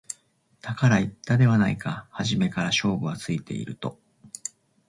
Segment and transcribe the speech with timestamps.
[0.61, 3.99] だから言ったではないか初めから勝負はついていると